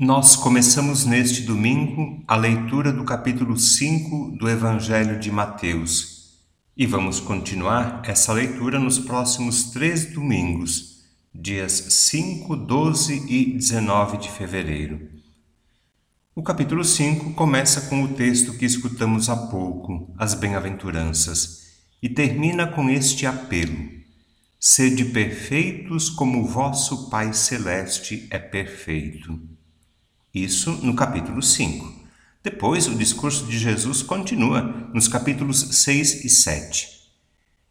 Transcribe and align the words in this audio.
Nós 0.00 0.34
começamos 0.34 1.04
neste 1.04 1.42
domingo 1.42 2.24
a 2.26 2.34
leitura 2.34 2.90
do 2.90 3.04
capítulo 3.04 3.58
5 3.58 4.30
do 4.30 4.48
Evangelho 4.48 5.20
de 5.20 5.30
Mateus 5.30 6.38
e 6.74 6.86
vamos 6.86 7.20
continuar 7.20 8.00
essa 8.06 8.32
leitura 8.32 8.78
nos 8.78 8.98
próximos 8.98 9.64
três 9.64 10.10
domingos, 10.10 11.04
dias 11.34 11.72
5, 11.72 12.56
12 12.56 13.26
e 13.28 13.52
19 13.58 14.16
de 14.16 14.30
fevereiro. 14.30 15.06
O 16.34 16.42
capítulo 16.42 16.82
5 16.82 17.34
começa 17.34 17.82
com 17.82 18.02
o 18.02 18.14
texto 18.14 18.54
que 18.54 18.64
escutamos 18.64 19.28
há 19.28 19.36
pouco, 19.36 20.14
as 20.16 20.32
bem-aventuranças, 20.32 21.74
e 22.02 22.08
termina 22.08 22.66
com 22.66 22.88
este 22.88 23.26
apelo: 23.26 23.86
Sede 24.58 25.04
perfeitos 25.04 26.08
como 26.08 26.46
vosso 26.46 27.10
Pai 27.10 27.34
Celeste 27.34 28.26
é 28.30 28.38
perfeito. 28.38 29.59
Isso 30.34 30.70
no 30.82 30.94
capítulo 30.94 31.42
5. 31.42 31.92
Depois, 32.42 32.86
o 32.86 32.94
discurso 32.94 33.46
de 33.46 33.58
Jesus 33.58 34.00
continua 34.00 34.62
nos 34.94 35.08
capítulos 35.08 35.58
6 35.58 36.24
e 36.24 36.28
7. 36.28 37.00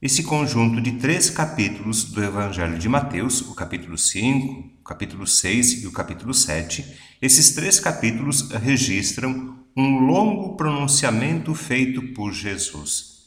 Esse 0.01 0.23
conjunto 0.23 0.81
de 0.81 0.93
três 0.93 1.29
capítulos 1.29 2.03
do 2.03 2.23
Evangelho 2.23 2.77
de 2.77 2.89
Mateus, 2.89 3.41
o 3.41 3.55
capítulo 3.55 3.97
5, 3.97 4.79
o 4.79 4.83
capítulo 4.83 5.25
6 5.25 5.83
e 5.83 5.87
o 5.87 5.91
capítulo 5.91 6.33
7, 6.33 6.85
esses 7.21 7.51
três 7.51 7.79
capítulos 7.79 8.49
registram 8.51 9.57
um 9.75 9.99
longo 9.99 10.57
pronunciamento 10.57 11.55
feito 11.55 12.01
por 12.13 12.33
Jesus. 12.33 13.19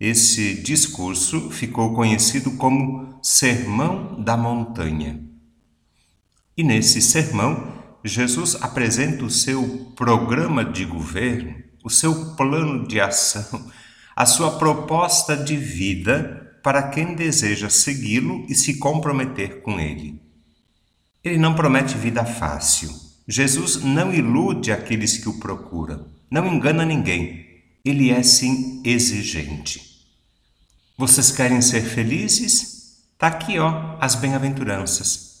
Esse 0.00 0.62
discurso 0.62 1.50
ficou 1.50 1.94
conhecido 1.94 2.52
como 2.52 3.18
Sermão 3.22 4.22
da 4.22 4.36
Montanha. 4.36 5.22
E 6.56 6.62
nesse 6.62 7.00
sermão, 7.00 7.71
Jesus 8.04 8.56
apresenta 8.60 9.24
o 9.24 9.30
seu 9.30 9.92
programa 9.96 10.64
de 10.64 10.84
governo, 10.84 11.54
o 11.84 11.90
seu 11.90 12.34
plano 12.34 12.86
de 12.86 13.00
ação, 13.00 13.70
a 14.14 14.26
sua 14.26 14.58
proposta 14.58 15.36
de 15.36 15.56
vida 15.56 16.58
para 16.62 16.88
quem 16.88 17.14
deseja 17.14 17.68
segui-lo 17.70 18.44
e 18.48 18.54
se 18.54 18.78
comprometer 18.78 19.62
com 19.62 19.78
ele. 19.80 20.20
Ele 21.22 21.38
não 21.38 21.54
promete 21.54 21.96
vida 21.96 22.24
fácil. 22.24 22.90
Jesus 23.26 23.76
não 23.76 24.12
ilude 24.12 24.72
aqueles 24.72 25.18
que 25.18 25.28
o 25.28 25.38
procuram, 25.38 26.06
não 26.30 26.46
engana 26.46 26.84
ninguém. 26.84 27.46
Ele 27.84 28.10
é 28.10 28.22
sim 28.22 28.82
exigente. 28.84 29.92
Vocês 30.98 31.30
querem 31.30 31.60
ser 31.60 31.82
felizes? 31.82 33.02
Tá 33.16 33.28
aqui, 33.28 33.58
ó, 33.58 33.96
as 34.00 34.14
bem-aventuranças. 34.14 35.31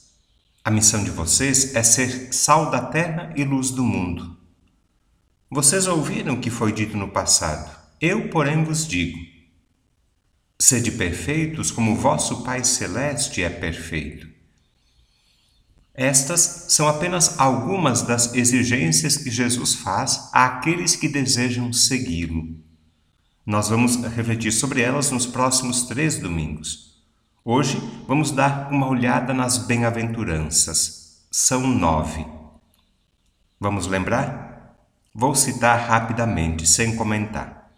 A 0.64 0.70
missão 0.70 1.02
de 1.02 1.10
vocês 1.10 1.74
é 1.74 1.82
ser 1.82 2.32
sal 2.32 2.70
da 2.70 2.80
terra 2.80 3.32
e 3.36 3.42
luz 3.42 3.70
do 3.70 3.82
mundo. 3.82 4.38
Vocês 5.50 5.88
ouviram 5.88 6.34
o 6.34 6.40
que 6.40 6.50
foi 6.50 6.72
dito 6.72 6.96
no 6.96 7.08
passado. 7.08 7.76
Eu, 8.00 8.28
porém, 8.30 8.62
vos 8.62 8.86
digo: 8.86 9.18
sede 10.60 10.92
perfeitos 10.92 11.72
como 11.72 11.96
vosso 11.96 12.44
Pai 12.44 12.62
Celeste 12.62 13.42
é 13.42 13.50
perfeito. 13.50 14.28
Estas 15.92 16.66
são 16.68 16.86
apenas 16.86 17.40
algumas 17.40 18.02
das 18.02 18.32
exigências 18.32 19.16
que 19.16 19.30
Jesus 19.30 19.74
faz 19.74 20.30
àqueles 20.32 20.94
que 20.94 21.08
desejam 21.08 21.72
segui-lo. 21.72 22.56
Nós 23.44 23.68
vamos 23.68 23.96
refletir 23.96 24.52
sobre 24.52 24.80
elas 24.80 25.10
nos 25.10 25.26
próximos 25.26 25.82
três 25.82 26.20
domingos. 26.20 26.91
Hoje 27.44 27.82
vamos 28.06 28.30
dar 28.30 28.70
uma 28.70 28.86
olhada 28.86 29.34
nas 29.34 29.58
bem-aventuranças. 29.58 31.26
São 31.28 31.66
nove. 31.66 32.24
Vamos 33.58 33.88
lembrar? 33.88 34.76
Vou 35.12 35.34
citar 35.34 35.88
rapidamente, 35.88 36.64
sem 36.68 36.94
comentar. 36.94 37.68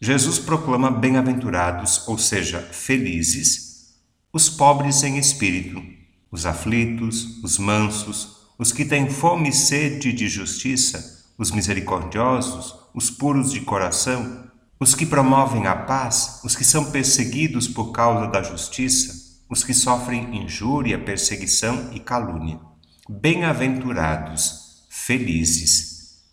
Jesus 0.00 0.38
proclama 0.38 0.88
bem-aventurados, 0.88 2.06
ou 2.06 2.16
seja, 2.16 2.60
felizes, 2.60 3.96
os 4.32 4.48
pobres 4.48 5.02
em 5.02 5.18
espírito, 5.18 5.82
os 6.30 6.46
aflitos, 6.46 7.42
os 7.42 7.58
mansos, 7.58 8.46
os 8.56 8.70
que 8.70 8.84
têm 8.84 9.10
fome 9.10 9.48
e 9.48 9.52
sede 9.52 10.12
de 10.12 10.28
justiça, 10.28 11.26
os 11.36 11.50
misericordiosos, 11.50 12.76
os 12.94 13.10
puros 13.10 13.50
de 13.50 13.62
coração, 13.62 14.48
os 14.78 14.94
que 14.94 15.06
promovem 15.06 15.66
a 15.66 15.74
paz, 15.74 16.40
os 16.44 16.54
que 16.54 16.64
são 16.64 16.90
perseguidos 16.90 17.66
por 17.66 17.92
causa 17.92 18.26
da 18.26 18.42
justiça, 18.42 19.40
os 19.48 19.64
que 19.64 19.72
sofrem 19.72 20.42
injúria, 20.42 20.98
perseguição 20.98 21.90
e 21.92 22.00
calúnia. 22.00 22.60
Bem-aventurados, 23.08 24.86
felizes. 24.90 26.24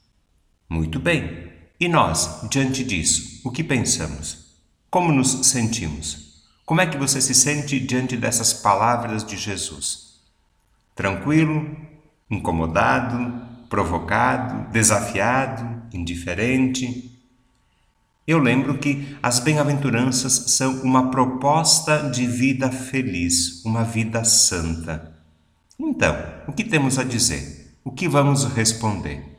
Muito 0.68 1.00
bem. 1.00 1.52
E 1.80 1.88
nós, 1.88 2.42
diante 2.50 2.84
disso, 2.84 3.42
o 3.46 3.52
que 3.52 3.64
pensamos? 3.64 4.58
Como 4.90 5.12
nos 5.12 5.48
sentimos? 5.48 6.44
Como 6.66 6.81
é 6.81 6.86
que 6.86 6.98
você 6.98 7.22
se 7.22 7.34
sente 7.34 7.80
diante 7.80 8.18
dessas 8.18 8.54
palavras 8.54 9.24
de 9.24 9.38
Jesus? 9.38 10.20
Tranquilo? 10.96 11.75
Incomodado? 12.30 13.68
Provocado? 13.70 14.72
Desafiado? 14.72 15.84
Indiferente? 15.94 17.12
Eu 18.25 18.39
lembro 18.39 18.78
que 18.78 19.17
as 19.22 19.39
bem-aventuranças 19.39 20.34
são 20.51 20.81
uma 20.81 21.11
proposta 21.11 22.09
de 22.09 22.25
vida 22.25 22.72
feliz, 22.72 23.63
uma 23.66 23.84
vida 23.84 24.23
santa. 24.23 25.13
Então, 25.78 26.16
o 26.47 26.53
que 26.53 26.63
temos 26.63 26.97
a 26.97 27.03
dizer? 27.03 27.75
O 27.83 27.91
que 27.91 28.07
vamos 28.07 28.45
responder? 28.45 29.38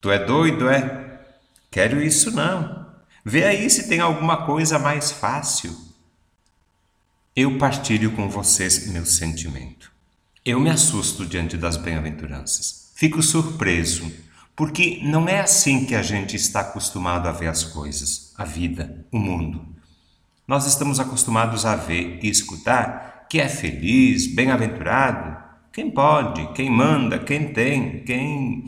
Tu 0.00 0.10
é 0.10 0.24
doido, 0.24 0.68
é? 0.68 1.22
Quero 1.70 2.00
isso 2.00 2.30
não. 2.30 2.86
Vê 3.24 3.44
aí 3.44 3.68
se 3.68 3.88
tem 3.88 3.98
alguma 3.98 4.46
coisa 4.46 4.78
mais 4.78 5.10
fácil. 5.10 5.76
Eu 7.34 7.58
partilho 7.58 8.12
com 8.12 8.28
vocês 8.28 8.86
meu 8.88 9.04
sentimento. 9.04 9.90
Eu 10.44 10.60
me 10.60 10.70
assusto 10.70 11.26
diante 11.26 11.56
das 11.56 11.76
bem-aventuranças. 11.76 12.92
Fico 12.94 13.22
surpreso 13.22 14.10
porque 14.58 14.98
não 15.04 15.28
é 15.28 15.38
assim 15.38 15.84
que 15.84 15.94
a 15.94 16.02
gente 16.02 16.34
está 16.34 16.62
acostumado 16.62 17.28
a 17.28 17.30
ver 17.30 17.46
as 17.46 17.62
coisas, 17.62 18.34
a 18.36 18.44
vida, 18.44 19.06
o 19.12 19.16
mundo. 19.16 19.64
Nós 20.48 20.66
estamos 20.66 20.98
acostumados 20.98 21.64
a 21.64 21.76
ver 21.76 22.18
e 22.20 22.28
escutar 22.28 23.26
que 23.30 23.40
é 23.40 23.48
feliz, 23.48 24.26
bem-aventurado, 24.26 25.40
quem 25.72 25.88
pode, 25.88 26.52
quem 26.54 26.68
manda, 26.68 27.20
quem 27.20 27.52
tem, 27.52 28.02
quem. 28.02 28.64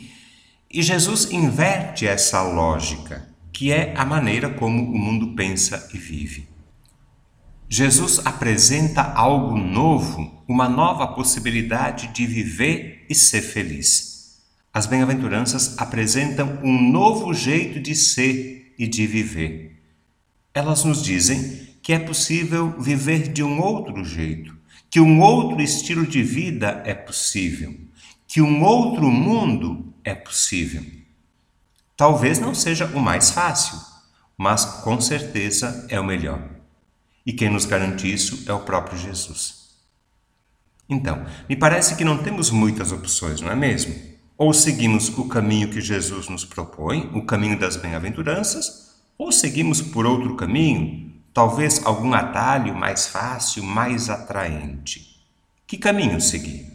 E 0.70 0.80
Jesus 0.80 1.28
inverte 1.32 2.06
essa 2.06 2.40
lógica, 2.40 3.28
que 3.52 3.72
é 3.72 3.92
a 3.96 4.04
maneira 4.04 4.48
como 4.48 4.84
o 4.84 4.96
mundo 4.96 5.34
pensa 5.34 5.90
e 5.92 5.98
vive. 5.98 6.48
Jesus 7.68 8.24
apresenta 8.24 9.02
algo 9.02 9.58
novo, 9.58 10.44
uma 10.46 10.68
nova 10.68 11.08
possibilidade 11.08 12.12
de 12.14 12.28
viver 12.28 13.06
e 13.10 13.14
ser 13.14 13.42
feliz. 13.42 14.09
As 14.72 14.86
bem-aventuranças 14.86 15.76
apresentam 15.78 16.58
um 16.62 16.90
novo 16.90 17.34
jeito 17.34 17.80
de 17.80 17.94
ser 17.94 18.72
e 18.78 18.86
de 18.86 19.06
viver. 19.06 19.82
Elas 20.54 20.84
nos 20.84 21.02
dizem 21.02 21.68
que 21.82 21.92
é 21.92 21.98
possível 21.98 22.78
viver 22.78 23.32
de 23.32 23.42
um 23.42 23.60
outro 23.60 24.04
jeito, 24.04 24.56
que 24.88 25.00
um 25.00 25.20
outro 25.20 25.60
estilo 25.60 26.06
de 26.06 26.22
vida 26.22 26.82
é 26.84 26.94
possível, 26.94 27.74
que 28.28 28.40
um 28.40 28.62
outro 28.62 29.10
mundo 29.10 29.92
é 30.04 30.14
possível. 30.14 30.84
Talvez 31.96 32.38
não 32.38 32.54
seja 32.54 32.86
o 32.86 33.00
mais 33.00 33.30
fácil, 33.30 33.78
mas 34.38 34.64
com 34.64 35.00
certeza 35.00 35.86
é 35.88 35.98
o 35.98 36.04
melhor. 36.04 36.48
E 37.26 37.32
quem 37.32 37.50
nos 37.50 37.64
garante 37.64 38.10
isso 38.10 38.44
é 38.48 38.52
o 38.52 38.60
próprio 38.60 38.98
Jesus. 38.98 39.70
Então, 40.88 41.26
me 41.48 41.56
parece 41.56 41.96
que 41.96 42.04
não 42.04 42.22
temos 42.22 42.50
muitas 42.50 42.92
opções, 42.92 43.40
não 43.40 43.50
é 43.50 43.54
mesmo? 43.54 43.94
Ou 44.40 44.54
seguimos 44.54 45.10
o 45.18 45.28
caminho 45.28 45.68
que 45.68 45.82
Jesus 45.82 46.30
nos 46.30 46.46
propõe, 46.46 47.10
o 47.12 47.26
caminho 47.26 47.58
das 47.58 47.76
bem-aventuranças, 47.76 48.94
ou 49.18 49.30
seguimos 49.30 49.82
por 49.82 50.06
outro 50.06 50.34
caminho, 50.34 51.12
talvez 51.30 51.84
algum 51.84 52.14
atalho 52.14 52.74
mais 52.74 53.06
fácil, 53.06 53.62
mais 53.62 54.08
atraente. 54.08 55.22
Que 55.66 55.76
caminho 55.76 56.18
seguir? 56.22 56.72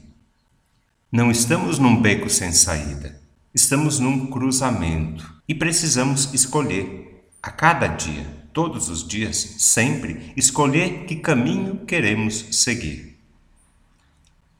Não 1.12 1.32
estamos 1.32 1.80
num 1.80 2.00
beco 2.00 2.30
sem 2.30 2.52
saída, 2.52 3.20
estamos 3.52 3.98
num 3.98 4.28
cruzamento 4.28 5.34
e 5.48 5.56
precisamos 5.56 6.32
escolher, 6.36 7.26
a 7.42 7.50
cada 7.50 7.88
dia, 7.88 8.28
todos 8.54 8.90
os 8.90 9.08
dias, 9.08 9.38
sempre, 9.58 10.32
escolher 10.38 11.06
que 11.06 11.16
caminho 11.16 11.84
queremos 11.88 12.46
seguir. 12.52 13.18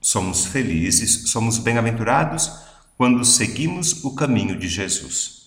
Somos 0.02 0.48
felizes, 0.48 1.30
somos 1.30 1.60
bem-aventurados 1.60 2.66
quando 2.98 3.24
seguimos 3.26 4.04
o 4.04 4.16
caminho 4.16 4.58
de 4.58 4.68
Jesus. 4.68 5.45